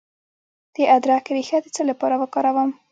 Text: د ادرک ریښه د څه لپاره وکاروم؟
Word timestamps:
د 0.75 0.77
ادرک 0.95 1.25
ریښه 1.35 1.57
د 1.61 1.65
څه 1.75 1.81
لپاره 1.89 2.15
وکاروم؟ 2.21 2.69